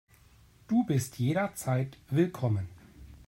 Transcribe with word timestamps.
Du 0.67 0.83
bist 0.83 1.19
jederzeit 1.19 1.99
willkommen. 2.09 2.67